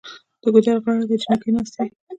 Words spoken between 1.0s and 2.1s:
ته جینکۍ ناستې وې